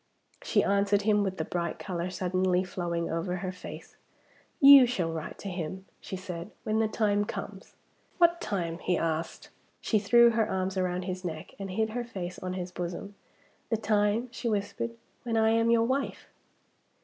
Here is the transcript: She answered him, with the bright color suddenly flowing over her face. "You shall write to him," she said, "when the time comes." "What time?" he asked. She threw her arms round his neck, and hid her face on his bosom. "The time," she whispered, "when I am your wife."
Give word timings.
She 0.41 0.63
answered 0.63 1.03
him, 1.03 1.21
with 1.21 1.37
the 1.37 1.45
bright 1.45 1.77
color 1.77 2.09
suddenly 2.09 2.63
flowing 2.63 3.11
over 3.11 3.35
her 3.35 3.51
face. 3.51 3.97
"You 4.59 4.87
shall 4.87 5.11
write 5.11 5.37
to 5.37 5.47
him," 5.47 5.85
she 5.99 6.15
said, 6.15 6.49
"when 6.63 6.79
the 6.79 6.87
time 6.87 7.23
comes." 7.23 7.75
"What 8.17 8.41
time?" 8.41 8.79
he 8.79 8.97
asked. 8.97 9.49
She 9.79 9.99
threw 9.99 10.31
her 10.31 10.49
arms 10.49 10.75
round 10.75 11.05
his 11.05 11.23
neck, 11.23 11.53
and 11.59 11.69
hid 11.69 11.91
her 11.91 12.03
face 12.03 12.39
on 12.39 12.53
his 12.53 12.71
bosom. 12.71 13.13
"The 13.69 13.77
time," 13.77 14.29
she 14.31 14.49
whispered, 14.49 14.95
"when 15.21 15.37
I 15.37 15.51
am 15.51 15.69
your 15.69 15.83
wife." 15.85 16.29